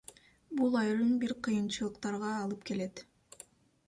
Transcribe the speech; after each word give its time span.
Бул 0.59 0.77
айрым 0.79 1.11
бир 1.23 1.33
кыйынчылыктарга 1.47 2.31
алып 2.39 2.65
келет. 2.71 3.05